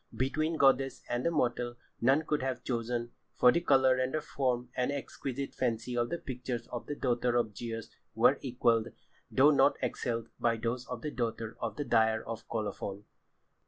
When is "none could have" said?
2.01-2.63